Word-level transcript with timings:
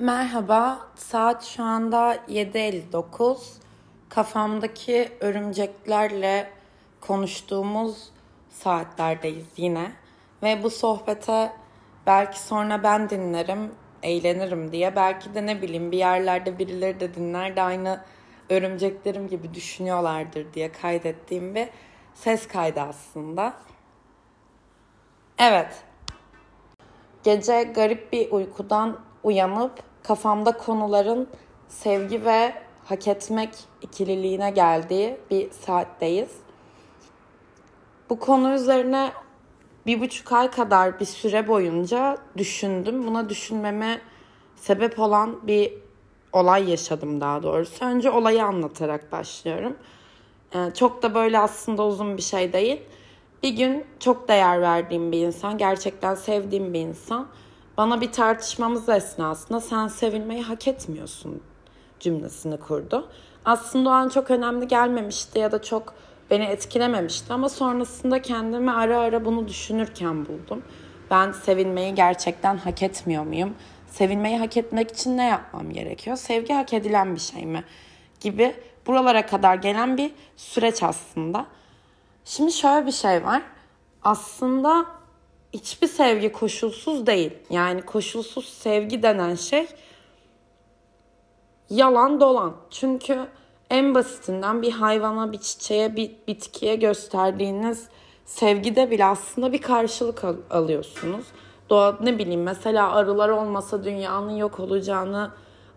Merhaba, 0.00 0.80
saat 0.94 1.44
şu 1.44 1.62
anda 1.62 2.16
7.59. 2.16 3.36
Kafamdaki 4.08 5.12
örümceklerle 5.20 6.50
konuştuğumuz 7.00 8.10
saatlerdeyiz 8.50 9.46
yine. 9.56 9.92
Ve 10.42 10.62
bu 10.62 10.70
sohbete 10.70 11.52
belki 12.06 12.40
sonra 12.40 12.82
ben 12.82 13.10
dinlerim, 13.10 13.74
eğlenirim 14.02 14.72
diye. 14.72 14.96
Belki 14.96 15.34
de 15.34 15.46
ne 15.46 15.62
bileyim 15.62 15.92
bir 15.92 15.98
yerlerde 15.98 16.58
birileri 16.58 17.00
de 17.00 17.14
dinler 17.14 17.56
de 17.56 17.62
aynı 17.62 18.00
örümceklerim 18.50 19.28
gibi 19.28 19.54
düşünüyorlardır 19.54 20.52
diye 20.54 20.72
kaydettiğim 20.72 21.54
bir 21.54 21.68
ses 22.14 22.48
kaydı 22.48 22.80
aslında. 22.80 23.54
Evet. 25.38 25.82
Gece 27.22 27.62
garip 27.62 28.12
bir 28.12 28.30
uykudan 28.30 29.00
uyanıp 29.22 29.89
kafamda 30.02 30.52
konuların 30.52 31.28
sevgi 31.68 32.24
ve 32.24 32.54
hak 32.84 33.08
etmek 33.08 33.50
ikililiğine 33.82 34.50
geldiği 34.50 35.16
bir 35.30 35.50
saatteyiz. 35.50 36.30
Bu 38.10 38.18
konu 38.18 38.54
üzerine 38.54 39.12
bir 39.86 40.00
buçuk 40.00 40.32
ay 40.32 40.50
kadar 40.50 41.00
bir 41.00 41.04
süre 41.04 41.48
boyunca 41.48 42.18
düşündüm. 42.36 43.06
Buna 43.06 43.28
düşünmeme 43.28 44.00
sebep 44.56 44.98
olan 44.98 45.46
bir 45.46 45.74
olay 46.32 46.70
yaşadım 46.70 47.20
daha 47.20 47.42
doğrusu. 47.42 47.84
Önce 47.84 48.10
olayı 48.10 48.44
anlatarak 48.44 49.12
başlıyorum. 49.12 49.76
Ee, 50.54 50.70
çok 50.74 51.02
da 51.02 51.14
böyle 51.14 51.38
aslında 51.38 51.86
uzun 51.86 52.16
bir 52.16 52.22
şey 52.22 52.52
değil. 52.52 52.80
Bir 53.42 53.50
gün 53.50 53.84
çok 54.00 54.28
değer 54.28 54.62
verdiğim 54.62 55.12
bir 55.12 55.26
insan, 55.26 55.58
gerçekten 55.58 56.14
sevdiğim 56.14 56.74
bir 56.74 56.80
insan 56.80 57.28
bana 57.80 58.00
bir 58.00 58.12
tartışmamız 58.12 58.88
esnasında 58.88 59.60
sen 59.60 59.88
sevilmeyi 59.88 60.42
hak 60.42 60.68
etmiyorsun 60.68 61.42
cümlesini 62.00 62.56
kurdu. 62.56 63.08
Aslında 63.44 63.90
o 63.90 63.92
an 63.92 64.08
çok 64.08 64.30
önemli 64.30 64.68
gelmemişti 64.68 65.38
ya 65.38 65.52
da 65.52 65.62
çok 65.62 65.94
beni 66.30 66.44
etkilememişti 66.44 67.32
ama 67.32 67.48
sonrasında 67.48 68.22
kendimi 68.22 68.70
ara 68.72 68.98
ara 68.98 69.24
bunu 69.24 69.48
düşünürken 69.48 70.26
buldum. 70.26 70.62
Ben 71.10 71.32
sevilmeyi 71.32 71.94
gerçekten 71.94 72.56
hak 72.56 72.82
etmiyor 72.82 73.24
muyum? 73.24 73.54
Sevilmeyi 73.86 74.38
hak 74.38 74.56
etmek 74.56 74.90
için 74.90 75.16
ne 75.16 75.26
yapmam 75.26 75.72
gerekiyor? 75.72 76.16
Sevgi 76.16 76.54
hak 76.54 76.72
edilen 76.72 77.14
bir 77.14 77.20
şey 77.20 77.46
mi? 77.46 77.64
Gibi 78.20 78.54
buralara 78.86 79.26
kadar 79.26 79.54
gelen 79.54 79.96
bir 79.96 80.12
süreç 80.36 80.82
aslında. 80.82 81.46
Şimdi 82.24 82.52
şöyle 82.52 82.86
bir 82.86 82.92
şey 82.92 83.24
var. 83.24 83.42
Aslında 84.02 84.99
hiçbir 85.52 85.86
sevgi 85.86 86.32
koşulsuz 86.32 87.06
değil. 87.06 87.32
Yani 87.50 87.82
koşulsuz 87.82 88.48
sevgi 88.48 89.02
denen 89.02 89.34
şey 89.34 89.66
yalan 91.70 92.20
dolan. 92.20 92.56
Çünkü 92.70 93.26
en 93.70 93.94
basitinden 93.94 94.62
bir 94.62 94.72
hayvana, 94.72 95.32
bir 95.32 95.38
çiçeğe, 95.38 95.96
bir 95.96 96.12
bitkiye 96.28 96.76
gösterdiğiniz 96.76 97.88
sevgide 98.24 98.90
bile 98.90 99.04
aslında 99.04 99.52
bir 99.52 99.62
karşılık 99.62 100.24
al- 100.24 100.36
alıyorsunuz. 100.50 101.26
Doğa 101.70 101.98
ne 102.00 102.18
bileyim 102.18 102.42
mesela 102.42 102.92
arılar 102.92 103.28
olmasa 103.28 103.84
dünyanın 103.84 104.36
yok 104.36 104.60
olacağını 104.60 105.30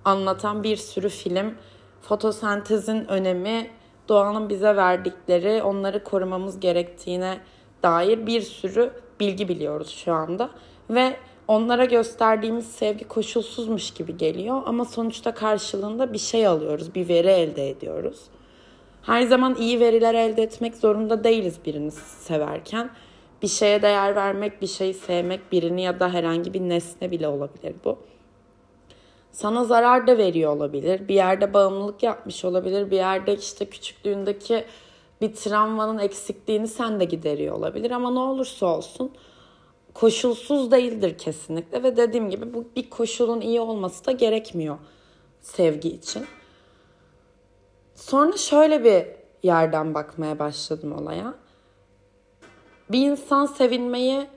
anlatan 0.05 0.63
bir 0.63 0.77
sürü 0.77 1.09
film, 1.09 1.55
fotosentezin 2.01 3.07
önemi, 3.07 3.69
doğanın 4.09 4.49
bize 4.49 4.75
verdikleri, 4.75 5.63
onları 5.63 6.03
korumamız 6.03 6.59
gerektiğine 6.59 7.37
dair 7.83 8.27
bir 8.27 8.41
sürü 8.41 8.93
bilgi 9.19 9.47
biliyoruz 9.47 9.89
şu 9.89 10.13
anda 10.13 10.49
ve 10.89 11.15
onlara 11.47 11.85
gösterdiğimiz 11.85 12.71
sevgi 12.71 13.07
koşulsuzmuş 13.07 13.91
gibi 13.91 14.17
geliyor 14.17 14.61
ama 14.65 14.85
sonuçta 14.85 15.33
karşılığında 15.33 16.13
bir 16.13 16.17
şey 16.17 16.47
alıyoruz, 16.47 16.95
bir 16.95 17.07
veri 17.07 17.27
elde 17.27 17.69
ediyoruz. 17.69 18.19
Her 19.01 19.21
zaman 19.21 19.55
iyi 19.55 19.79
veriler 19.79 20.13
elde 20.13 20.43
etmek 20.43 20.75
zorunda 20.75 21.23
değiliz 21.23 21.59
birini 21.65 21.91
severken. 21.91 22.89
Bir 23.41 23.47
şeye 23.47 23.81
değer 23.81 24.15
vermek, 24.15 24.61
bir 24.61 24.67
şeyi 24.67 24.93
sevmek, 24.93 25.51
birini 25.51 25.81
ya 25.81 25.99
da 25.99 26.13
herhangi 26.13 26.53
bir 26.53 26.61
nesne 26.61 27.11
bile 27.11 27.27
olabilir 27.27 27.75
bu. 27.85 27.97
Sana 29.31 29.63
zarar 29.63 30.07
da 30.07 30.17
veriyor 30.17 30.55
olabilir. 30.55 31.07
Bir 31.07 31.15
yerde 31.15 31.53
bağımlılık 31.53 32.03
yapmış 32.03 32.45
olabilir. 32.45 32.91
Bir 32.91 32.95
yerde 32.95 33.35
işte 33.35 33.65
küçüklüğündeki 33.65 34.65
bir 35.23 35.35
travmanın 35.35 35.97
eksikliğini 35.97 36.67
sen 36.67 36.99
de 36.99 37.05
gideriyor 37.05 37.55
olabilir. 37.55 37.91
Ama 37.91 38.11
ne 38.11 38.19
olursa 38.19 38.65
olsun 38.65 39.11
koşulsuz 39.93 40.71
değildir 40.71 41.17
kesinlikle. 41.17 41.83
Ve 41.83 41.97
dediğim 41.97 42.29
gibi 42.29 42.53
bu 42.53 42.65
bir 42.75 42.89
koşulun 42.89 43.41
iyi 43.41 43.61
olması 43.61 44.05
da 44.05 44.11
gerekmiyor 44.11 44.77
sevgi 45.41 45.89
için. 45.89 46.25
Sonra 47.95 48.37
şöyle 48.37 48.83
bir 48.83 49.05
yerden 49.47 49.93
bakmaya 49.93 50.39
başladım 50.39 51.01
olaya. 51.01 51.33
Bir 52.89 53.11
insan 53.11 53.45
sevilmeyi 53.45 54.27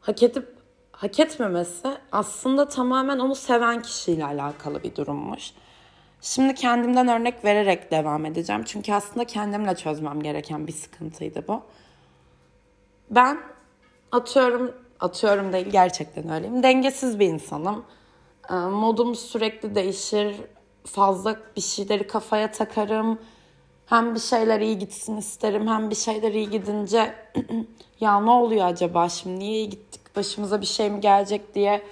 hak 0.00 0.22
edip 0.22 0.48
hak 0.92 1.20
etmemesi 1.20 1.88
aslında 2.12 2.68
tamamen 2.68 3.18
onu 3.18 3.34
seven 3.34 3.82
kişiyle 3.82 4.24
alakalı 4.24 4.82
bir 4.82 4.96
durummuş. 4.96 5.52
Şimdi 6.20 6.54
kendimden 6.54 7.08
örnek 7.08 7.44
vererek 7.44 7.90
devam 7.90 8.26
edeceğim. 8.26 8.62
Çünkü 8.66 8.92
aslında 8.92 9.24
kendimle 9.24 9.76
çözmem 9.76 10.22
gereken 10.22 10.66
bir 10.66 10.72
sıkıntıydı 10.72 11.44
bu. 11.48 11.62
Ben 13.10 13.38
atıyorum, 14.12 14.74
atıyorum 15.00 15.52
değil 15.52 15.66
gerçekten 15.66 16.30
öyleyim. 16.30 16.62
Dengesiz 16.62 17.18
bir 17.18 17.26
insanım. 17.26 17.84
Modum 18.70 19.14
sürekli 19.14 19.74
değişir. 19.74 20.36
Fazla 20.84 21.36
bir 21.56 21.60
şeyleri 21.60 22.06
kafaya 22.06 22.52
takarım. 22.52 23.18
Hem 23.86 24.14
bir 24.14 24.20
şeyler 24.20 24.60
iyi 24.60 24.78
gitsin 24.78 25.16
isterim 25.16 25.68
hem 25.68 25.90
bir 25.90 25.94
şeyler 25.94 26.32
iyi 26.32 26.50
gidince 26.50 27.14
ya 28.00 28.20
ne 28.20 28.30
oluyor 28.30 28.66
acaba 28.66 29.08
şimdi 29.08 29.38
niye 29.38 29.52
iyi 29.52 29.68
gittik 29.70 30.16
başımıza 30.16 30.60
bir 30.60 30.66
şey 30.66 30.90
mi 30.90 31.00
gelecek 31.00 31.54
diye 31.54 31.82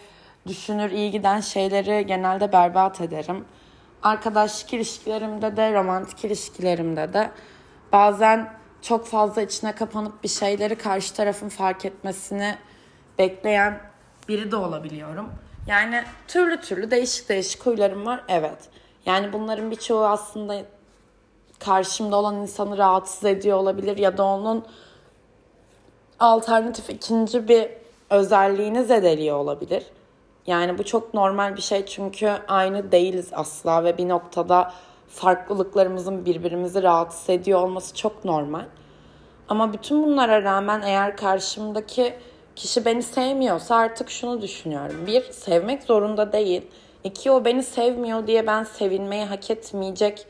düşünür 0.47 0.91
iyi 0.91 1.11
giden 1.11 1.41
şeyleri 1.41 2.07
genelde 2.07 2.53
berbat 2.53 3.01
ederim. 3.01 3.45
Arkadaşlık 4.03 4.73
ilişkilerimde 4.73 5.57
de 5.57 5.75
romantik 5.75 6.25
ilişkilerimde 6.25 7.13
de 7.13 7.31
bazen 7.93 8.53
çok 8.83 9.07
fazla 9.07 9.43
içine 9.43 9.75
kapanıp 9.75 10.23
bir 10.25 10.29
şeyleri 10.29 10.79
karşı 10.79 11.15
tarafın 11.15 11.49
fark 11.49 11.85
etmesini 11.85 12.57
bekleyen 13.19 13.81
biri 14.29 14.51
de 14.51 14.57
olabiliyorum. 14.57 15.31
Yani 15.67 16.05
türlü 16.29 16.61
türlü 16.61 16.91
değişik 16.91 17.29
değişik 17.29 17.67
huylarım 17.67 18.07
var 18.07 18.25
evet. 18.29 18.59
Yani 19.07 19.33
bunların 19.33 19.71
birçoğu 19.71 20.05
aslında 20.05 20.63
karşımda 21.59 22.17
olan 22.17 22.35
insanı 22.35 22.79
rahatsız 22.79 23.25
ediyor 23.25 23.59
olabilir 23.59 23.97
ya 23.97 24.19
da 24.19 24.25
onun 24.25 24.67
alternatif 26.21 26.91
ikinci 26.91 27.49
bir 27.49 27.69
özelliğini 28.11 28.85
zedeliyor 28.85 29.37
olabilir. 29.37 29.87
Yani 30.47 30.79
bu 30.79 30.85
çok 30.85 31.15
normal 31.15 31.57
bir 31.57 31.63
şey 31.63 31.87
çünkü 31.87 32.33
aynı 32.49 32.93
değiliz 32.93 33.29
asla 33.33 33.85
ve 33.85 33.99
bir 33.99 34.09
noktada 34.09 34.73
farklılıklarımızın 35.09 36.25
birbirimizi 36.25 36.83
rahatsız 36.83 37.31
ediyor 37.31 37.63
olması 37.63 37.95
çok 37.95 38.25
normal. 38.25 38.65
Ama 39.49 39.73
bütün 39.73 40.03
bunlara 40.03 40.43
rağmen 40.43 40.83
eğer 40.83 41.17
karşımdaki 41.17 42.15
kişi 42.57 42.85
beni 42.85 43.03
sevmiyorsa 43.03 43.77
artık 43.77 44.11
şunu 44.11 44.43
düşünüyorum. 44.43 45.07
Bir, 45.07 45.23
sevmek 45.23 45.83
zorunda 45.83 46.33
değil. 46.33 46.63
İki, 47.05 47.31
o 47.31 47.45
beni 47.45 47.63
sevmiyor 47.63 48.27
diye 48.27 48.47
ben 48.47 48.65
sevilmeyi 48.65 49.25
hak 49.25 49.51
etmeyecek 49.51 50.27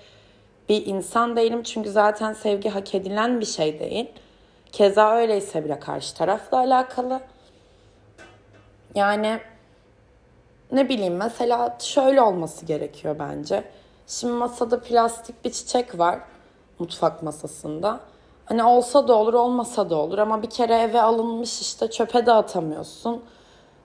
bir 0.69 0.87
insan 0.87 1.37
değilim. 1.37 1.63
Çünkü 1.63 1.91
zaten 1.91 2.33
sevgi 2.33 2.69
hak 2.69 2.95
edilen 2.95 3.41
bir 3.41 3.47
şey 3.47 3.79
değil. 3.81 4.07
Keza 4.73 5.17
öyleyse 5.17 5.65
bile 5.65 5.81
karşı 5.81 6.15
tarafla 6.15 6.59
alakalı. 6.59 7.21
Yani 8.95 9.41
ne 10.73 10.89
bileyim 10.89 11.17
mesela 11.17 11.77
şöyle 11.81 12.23
olması 12.23 12.67
gerekiyor 12.67 13.17
bence. 13.19 13.65
Şimdi 14.07 14.33
masada 14.33 14.81
plastik 14.81 15.45
bir 15.45 15.53
çiçek 15.53 15.99
var 15.99 16.19
mutfak 16.79 17.23
masasında. 17.23 18.01
Hani 18.45 18.65
olsa 18.65 19.09
da 19.09 19.15
olur 19.15 19.35
olmasa 19.35 19.91
da 19.91 19.97
olur 19.97 20.19
ama 20.19 20.43
bir 20.43 20.51
kere 20.51 20.75
eve 20.75 21.03
alınmış 21.03 21.61
işte 21.61 21.91
çöpe 21.91 22.27
de 22.27 22.33
atamıyorsun. 22.33 23.23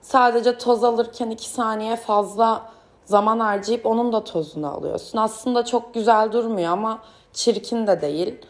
Sadece 0.00 0.58
toz 0.58 0.84
alırken 0.84 1.30
iki 1.30 1.48
saniye 1.48 1.96
fazla 1.96 2.70
zaman 3.04 3.40
harcayıp 3.40 3.86
onun 3.86 4.12
da 4.12 4.24
tozunu 4.24 4.74
alıyorsun. 4.74 5.18
Aslında 5.18 5.64
çok 5.64 5.94
güzel 5.94 6.32
durmuyor 6.32 6.72
ama 6.72 6.98
çirkin 7.32 7.86
de 7.86 8.00
değil. 8.00 8.46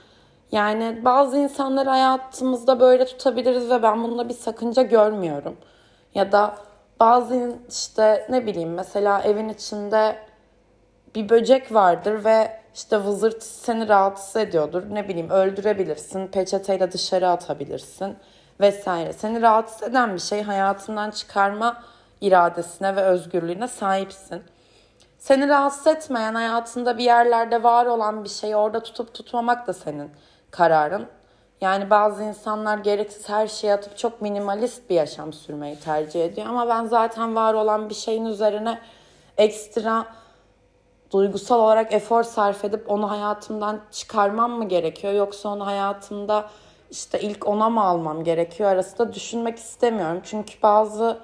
Yani 0.52 1.04
bazı 1.04 1.38
insanları 1.38 1.88
hayatımızda 1.88 2.80
böyle 2.80 3.04
tutabiliriz 3.04 3.70
ve 3.70 3.82
ben 3.82 4.04
bunda 4.04 4.28
bir 4.28 4.34
sakınca 4.34 4.82
görmüyorum. 4.82 5.56
Ya 6.14 6.32
da 6.32 6.56
bazı 7.02 7.56
işte 7.68 8.26
ne 8.30 8.46
bileyim 8.46 8.74
mesela 8.74 9.22
evin 9.22 9.48
içinde 9.48 10.16
bir 11.14 11.28
böcek 11.28 11.74
vardır 11.74 12.24
ve 12.24 12.60
işte 12.74 13.04
vızırt 13.04 13.42
seni 13.42 13.88
rahatsız 13.88 14.36
ediyordur. 14.36 14.82
Ne 14.90 15.08
bileyim 15.08 15.30
öldürebilirsin, 15.30 16.26
peçeteyle 16.26 16.92
dışarı 16.92 17.28
atabilirsin 17.28 18.16
vesaire. 18.60 19.12
Seni 19.12 19.42
rahatsız 19.42 19.82
eden 19.82 20.14
bir 20.14 20.18
şey 20.18 20.42
hayatından 20.42 21.10
çıkarma 21.10 21.82
iradesine 22.20 22.96
ve 22.96 23.02
özgürlüğüne 23.02 23.68
sahipsin. 23.68 24.42
Seni 25.18 25.48
rahatsız 25.48 25.86
etmeyen 25.86 26.34
hayatında 26.34 26.98
bir 26.98 27.04
yerlerde 27.04 27.62
var 27.62 27.86
olan 27.86 28.24
bir 28.24 28.28
şeyi 28.28 28.56
orada 28.56 28.82
tutup 28.82 29.14
tutmamak 29.14 29.66
da 29.66 29.72
senin 29.72 30.10
kararın. 30.50 31.06
Yani 31.62 31.90
bazı 31.90 32.22
insanlar 32.22 32.78
gereksiz 32.78 33.28
her 33.28 33.46
şeyi 33.46 33.72
atıp 33.72 33.98
çok 33.98 34.22
minimalist 34.22 34.90
bir 34.90 34.94
yaşam 34.94 35.32
sürmeyi 35.32 35.78
tercih 35.78 36.24
ediyor. 36.24 36.46
Ama 36.46 36.68
ben 36.68 36.86
zaten 36.86 37.34
var 37.34 37.54
olan 37.54 37.88
bir 37.88 37.94
şeyin 37.94 38.24
üzerine 38.24 38.78
ekstra 39.38 40.06
duygusal 41.12 41.60
olarak 41.60 41.92
efor 41.92 42.22
sarf 42.22 42.64
edip 42.64 42.90
onu 42.90 43.10
hayatımdan 43.10 43.80
çıkarmam 43.90 44.52
mı 44.52 44.68
gerekiyor? 44.68 45.12
Yoksa 45.12 45.48
onu 45.48 45.66
hayatımda 45.66 46.50
işte 46.90 47.20
ilk 47.20 47.48
ona 47.48 47.70
mı 47.70 47.82
almam 47.82 48.24
gerekiyor 48.24 48.70
arasında 48.70 49.12
düşünmek 49.14 49.58
istemiyorum. 49.58 50.20
Çünkü 50.24 50.62
bazı 50.62 51.18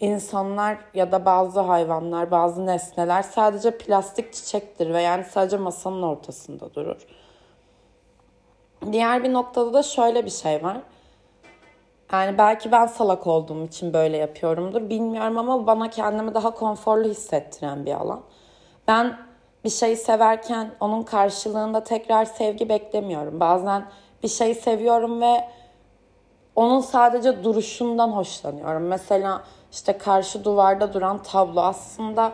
insanlar 0.00 0.78
ya 0.94 1.12
da 1.12 1.24
bazı 1.24 1.60
hayvanlar, 1.60 2.30
bazı 2.30 2.66
nesneler 2.66 3.22
sadece 3.22 3.78
plastik 3.78 4.32
çiçektir 4.32 4.94
ve 4.94 5.02
yani 5.02 5.24
sadece 5.24 5.56
masanın 5.56 6.02
ortasında 6.02 6.74
durur. 6.74 7.06
Diğer 8.92 9.24
bir 9.24 9.32
noktada 9.32 9.72
da 9.72 9.82
şöyle 9.82 10.24
bir 10.24 10.30
şey 10.30 10.62
var. 10.62 10.76
Yani 12.12 12.38
belki 12.38 12.72
ben 12.72 12.86
salak 12.86 13.26
olduğum 13.26 13.64
için 13.64 13.92
böyle 13.92 14.16
yapıyorumdur 14.16 14.90
bilmiyorum 14.90 15.38
ama 15.38 15.66
bana 15.66 15.90
kendimi 15.90 16.34
daha 16.34 16.50
konforlu 16.54 17.08
hissettiren 17.08 17.86
bir 17.86 17.92
alan. 17.94 18.20
Ben 18.88 19.18
bir 19.64 19.70
şeyi 19.70 19.96
severken 19.96 20.70
onun 20.80 21.02
karşılığında 21.02 21.84
tekrar 21.84 22.24
sevgi 22.24 22.68
beklemiyorum. 22.68 23.40
Bazen 23.40 23.84
bir 24.22 24.28
şeyi 24.28 24.54
seviyorum 24.54 25.20
ve 25.20 25.48
onun 26.56 26.80
sadece 26.80 27.44
duruşundan 27.44 28.08
hoşlanıyorum. 28.08 28.82
Mesela 28.82 29.42
işte 29.72 29.98
karşı 29.98 30.44
duvarda 30.44 30.92
duran 30.94 31.22
tablo 31.22 31.60
aslında 31.60 32.32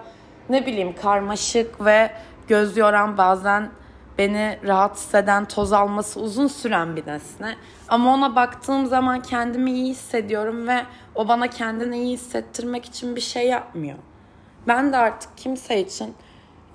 ne 0.49 0.67
bileyim 0.67 0.95
karmaşık 1.03 1.85
ve 1.85 2.11
göz 2.49 2.77
yoran 2.77 3.19
bazen 3.19 3.71
beni 4.19 4.59
rahatsız 4.67 5.15
eden, 5.15 5.45
toz 5.45 5.73
alması 5.73 6.21
uzun 6.21 6.47
süren 6.47 6.97
bir 6.97 7.07
nesne. 7.07 7.57
Ama 7.89 8.15
ona 8.15 8.37
baktığım 8.37 8.87
zaman 8.87 9.23
kendimi 9.23 9.71
iyi 9.71 9.91
hissediyorum 9.91 10.69
ve 10.69 10.83
o 11.15 11.29
bana 11.29 11.47
kendini 11.51 11.99
iyi 11.99 12.13
hissettirmek 12.13 12.85
için 12.85 13.17
bir 13.17 13.21
şey 13.21 13.47
yapmıyor. 13.47 13.99
Ben 14.67 14.93
de 14.93 14.97
artık 14.97 15.39
kimse 15.39 15.81
için 15.81 16.15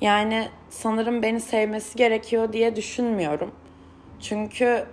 yani 0.02 0.48
sanırım 0.70 1.22
beni 1.22 1.42
sevmesi 1.42 1.98
gerekiyor 1.98 2.54
diye 2.54 2.76
düşünmüyorum. 2.76 3.52
Çünkü 4.22 4.86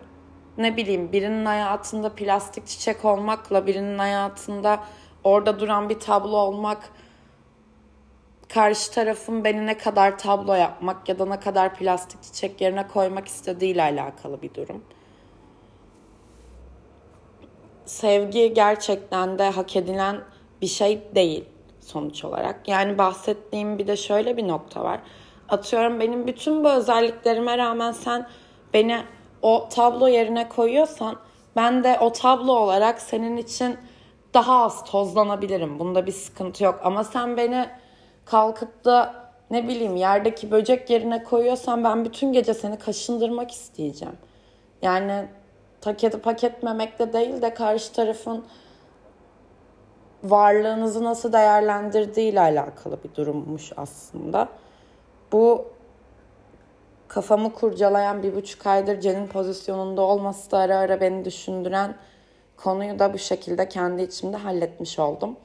ne 0.58 0.76
bileyim 0.76 1.12
birinin 1.12 1.47
hayatında 1.47 2.14
plastik 2.14 2.67
çiçek 2.67 3.05
olmakla 3.05 3.67
birinin 3.67 3.99
hayatında 3.99 4.81
orada 5.25 5.61
duran 5.61 5.88
bir 5.88 6.00
tablo 6.00 6.37
olmak 6.37 6.79
karşı 8.55 8.93
tarafın 8.93 9.44
beni 9.44 9.67
ne 9.67 9.79
kadar 9.79 10.19
tablo 10.19 10.55
yapmak 10.55 11.08
ya 11.08 11.19
da 11.19 11.26
ne 11.26 11.41
kadar 11.41 11.75
plastik 11.75 12.23
çiçek 12.23 12.61
yerine 12.61 12.88
koymak 12.88 13.29
istediğiyle 13.29 13.82
alakalı 13.82 14.43
bir 14.43 14.55
durum. 14.55 14.85
Sevgi 17.85 18.55
gerçekten 18.55 19.38
de 19.38 19.50
hak 19.50 19.76
edilen 19.76 20.20
bir 20.62 20.67
şey 20.67 21.02
değil 21.14 21.44
sonuç 21.81 22.25
olarak. 22.25 22.69
Yani 22.69 22.99
bahsettiğim 22.99 23.79
bir 23.79 23.87
de 23.87 23.97
şöyle 23.97 24.37
bir 24.37 24.49
nokta 24.49 24.85
var. 24.85 25.00
Atıyorum 25.49 26.00
benim 26.00 26.26
bütün 26.26 26.64
bu 26.64 26.70
özelliklerime 26.70 27.58
rağmen 27.58 27.93
sen 27.93 28.29
beni 28.75 29.02
o 29.43 29.69
tablo 29.70 30.08
yerine 30.08 30.49
koyuyorsan 30.49 31.17
ben 31.56 31.85
de 31.85 31.99
o 32.00 32.12
tablo 32.12 32.52
olarak 32.52 33.00
senin 33.00 33.37
için 33.37 33.79
daha 34.35 34.64
az 34.64 34.85
tozlanabilirim. 34.85 35.79
Bunda 35.79 36.06
bir 36.06 36.12
sıkıntı 36.12 36.64
yok. 36.64 36.81
Ama 36.85 37.05
sen 37.05 37.37
beni 37.37 37.69
kalkıp 38.31 38.85
da 38.85 39.15
ne 39.50 39.69
bileyim 39.69 39.97
yerdeki 39.97 40.50
böcek 40.50 40.91
yerine 40.91 41.25
koyuyorsan 41.25 41.85
ben 41.85 42.05
bütün 42.05 42.32
gece 42.32 42.55
seni 42.55 42.79
kaşındırmak 42.79 43.50
isteyeceğim. 43.50 44.17
Yani 44.82 45.29
paketi 45.81 46.21
paketmemekle 46.21 47.12
değil 47.12 47.43
de 47.43 47.55
karşı 47.55 47.93
tarafın 47.93 48.44
varlığınızı 50.25 51.05
nasıl 51.05 51.32
değerlendirdiği 51.32 52.32
ile 52.32 52.41
alakalı 52.41 52.99
bir 53.05 53.15
durummuş 53.15 53.73
aslında. 53.77 54.49
Bu 55.33 55.65
kafamı 57.09 57.53
kurcalayan 57.53 58.23
bir 58.23 58.35
buçuk 58.35 58.67
aydır 58.67 59.00
Cen'in 59.00 59.26
pozisyonunda 59.26 60.03
olması 60.03 60.50
da 60.50 60.59
ara 60.59 60.76
ara 60.79 61.00
beni 61.00 61.25
düşündüren 61.25 61.94
konuyu 62.56 62.99
da 62.99 63.12
bu 63.12 63.19
şekilde 63.19 63.69
kendi 63.69 64.03
içimde 64.03 64.37
halletmiş 64.37 64.99
oldum. 64.99 65.37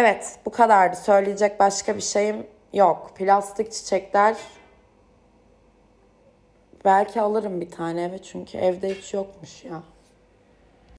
Evet 0.00 0.38
bu 0.46 0.50
kadardı. 0.50 0.96
Söyleyecek 0.96 1.60
başka 1.60 1.96
bir 1.96 2.00
şeyim 2.00 2.46
yok. 2.72 3.12
Plastik 3.14 3.72
çiçekler 3.72 4.36
belki 6.84 7.20
alırım 7.20 7.60
bir 7.60 7.70
tane 7.70 8.02
eve 8.02 8.22
çünkü 8.22 8.58
evde 8.58 8.94
hiç 8.94 9.14
yokmuş 9.14 9.64
ya. 9.64 9.82